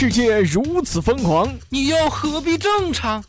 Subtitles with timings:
[0.00, 3.22] 世界如此疯狂，你又何必正常？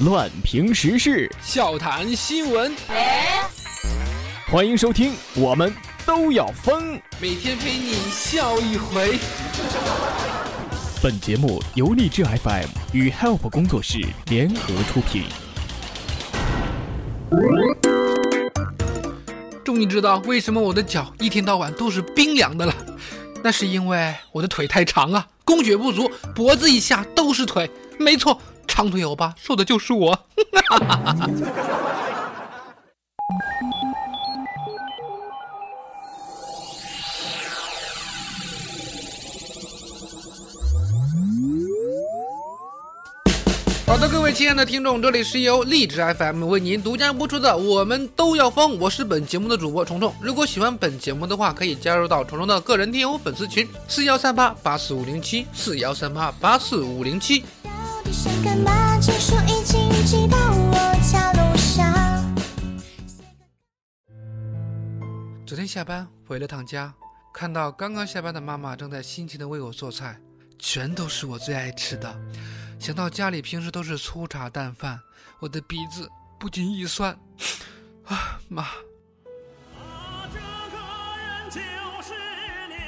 [0.00, 2.76] 乱评时事，笑谈新闻，
[4.48, 5.74] 欢迎收听，我们
[6.04, 7.00] 都要疯。
[7.18, 9.18] 每天陪你笑一回。
[11.02, 15.22] 本节目由荔枝 FM 与 Help 工作室联合出品。
[19.64, 22.74] 终于知道为什么我的脚一天到晚都是冰凉的了，
[23.44, 27.70] 那是因为我的腿太长啊，供血不足，脖子以下都是腿。
[27.98, 30.18] 没错，长腿欧巴瘦的就是我。
[43.94, 50.12] 好的，各位亲爱的听众，这里是由荔枝 FM 为您独家播出的《我们都要疯》，我是本节目的主播虫虫。
[50.20, 57.44] 如果喜欢本节目的话，可以加入到虫虫的个人听友粉丝群：四幺三八八四五零七四幺三八八四五零七。
[65.46, 66.92] 昨天下班回了趟家，
[67.32, 70.18] 看到刚刚下班的妈妈正在辛勤的为我做菜，
[70.58, 72.12] 全都是我最爱吃的。
[72.78, 75.00] 想到家里平时都是粗茶淡饭，
[75.40, 77.18] 我的鼻子不禁一酸。
[78.04, 78.66] 啊，妈，
[80.30, 80.76] 这个
[81.16, 81.60] 人就
[82.02, 82.12] 是
[82.68, 82.78] 了，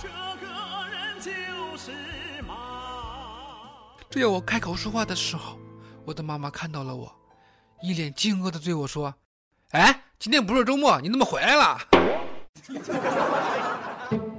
[0.00, 0.46] 这个
[0.88, 1.30] 人就
[1.76, 1.90] 是
[2.46, 2.54] 妈。
[4.08, 5.58] 只有我开口说话的时候，
[6.04, 7.12] 我的妈妈看到了我，
[7.82, 9.12] 一脸惊愕的对我说
[9.74, 11.80] ：“哎，今天不是周末，你怎么回来了？”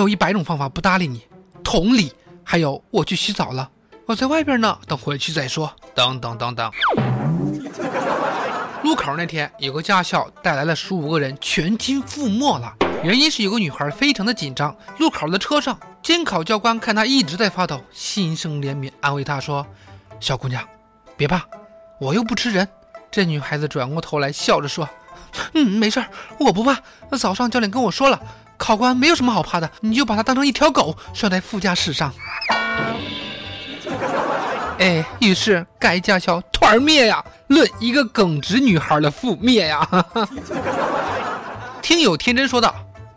[0.00, 1.22] 有一百种方法不搭理你，
[1.62, 2.12] 同理，
[2.42, 3.70] 还有我去洗澡了，
[4.06, 5.70] 我在外边呢，等回去再说。
[5.94, 6.70] 等等等等。
[8.82, 12.74] 路口那天，有个驾校带来了十五个人，全军覆没了。
[13.02, 19.66] 原因是有个女孩非常的紧张，路口的车上，监考教官看她一直在发抖，心生怜悯，安慰她说
[20.18, 20.66] ：“小姑娘，
[21.16, 21.44] 别怕，
[22.00, 22.66] 我又不吃人。”
[23.10, 24.88] 这女孩子转过头来，笑着说
[25.52, 26.08] ：“嗯，没事儿，
[26.38, 26.78] 我不怕。
[27.18, 28.18] 早上教练跟我说了，
[28.60, 32.12] 考官没有什么好怕的，你就把它当成一条狗拴在副驾驶上。”
[34.78, 37.24] 哎，于是该驾校团灭呀！
[37.48, 39.86] 论一个耿直女孩的覆灭呀！
[41.82, 42.74] 听友天真说道：“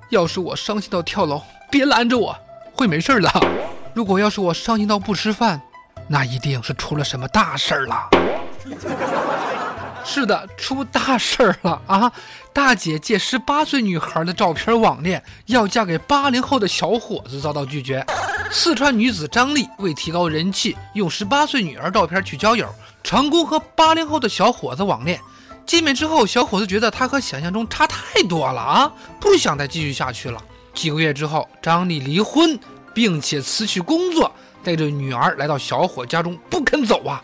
[0.09, 2.35] 要是我伤心到跳楼，别拦着我，
[2.73, 3.29] 会没事的。
[3.93, 5.61] 如果要是我伤心到不吃饭，
[6.07, 8.09] 那一定是出了什么大事儿了。”
[10.05, 12.11] 是的，出大事儿了啊！
[12.51, 18.05] 大姐借十八岁女孩的照片网恋，要嫁给八零后的小伙子，遭到拒绝。
[18.51, 22.67] 四川女子张丽为提高人气，用十八岁女儿照片去交友，
[23.03, 25.19] 成功和八零后的小伙子网恋。
[25.65, 30.39] 见面之后，小伙子觉得她和想象中差太多了啊，不想再继续下去了。
[30.73, 32.59] 几个月之后，张丽离婚，
[32.93, 34.31] 并且辞去工作，
[34.63, 37.23] 带着女儿来到小伙家中，不肯走啊。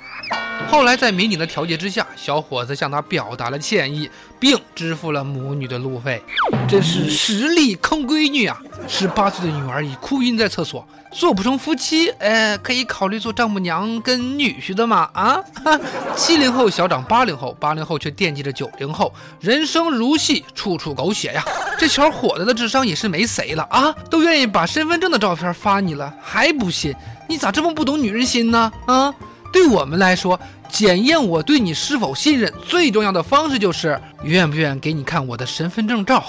[0.68, 4.10] 后来在民警的调解之下，小伙子向他表达了歉意，
[4.40, 6.22] 并支付了母女的路费。
[6.68, 8.62] 真是实力坑闺女啊！
[8.88, 15.10] 十八岁的女儿已哭晕在厕所，做不成夫妻，呃，可以考虑做丈母娘跟女婿的嘛？
[15.14, 15.42] 啊，
[16.16, 21.44] 七零后小长八零后，八零后却惦记着九零后，人生如戏，处处狗血呀！
[21.80, 26.94] 这小伙子的智商也是没谁了啊，都愿意把身份证的照片发你了，还不信？
[27.28, 28.72] 你咋这么不懂女人心呢？
[28.86, 29.14] 啊？
[29.52, 30.40] 对我们来说，
[30.70, 36.24] 检验我对你是否信任最重要的方式就是愿不愿给你看我的身份证照。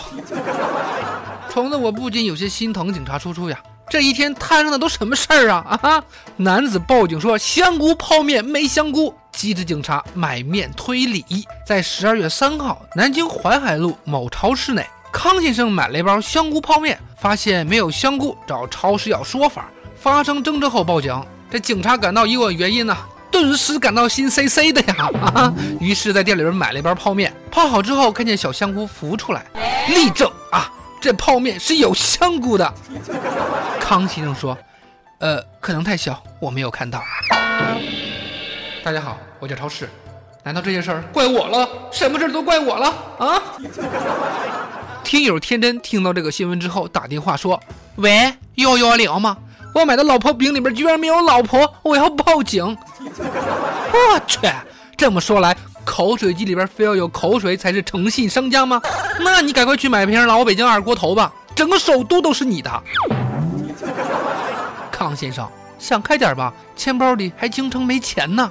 [1.51, 6.05] 虫子，我不禁有些心疼警察叔叔呀，这一天摊上的都什么事儿啊啊！
[6.37, 11.25] 男子报警说香菇泡面没香菇，机智警察买面推理。
[11.67, 21.21] 在十二月三号，南京淮海路某超市内，康先生买了一包香菇泡面，发现没有香菇，找超市要说法，发生争执后报警。
[21.51, 22.97] 这警察赶到一问原因呢，
[23.41, 25.09] 顿时感到心塞塞的呀！
[25.35, 29.47] 啊， 于是，在店里边买了一包泡面，泡好之后，看见小香菇浮出来，
[29.89, 30.71] 立正啊，
[31.01, 32.75] 这泡面是有香菇的。
[33.81, 34.57] 康先生说
[35.21, 37.03] ：“呃，可能太小，我没有看到。”
[38.85, 39.89] 大家好，我叫超市，
[40.43, 41.67] 难道这件事儿怪我了？
[41.91, 43.43] 什么事儿都怪我了啊？
[45.03, 47.59] 听友天真听到这个新闻之后，打电话说
[47.97, 49.39] ：“喂，幺幺零吗？”
[49.73, 52.77] 我买的老婆饼里面居然没有老婆，我要报警！
[53.09, 54.39] 我去，
[54.97, 58.81] 这么说来，口水鸡里边非要有口水才是诚信商家吗？
[59.21, 62.83] 那你赶快去买瓶老北京二锅头吧，整个首都都是你的。
[64.91, 68.51] 康先生，想开点吧，钱包里还经常没钱呢。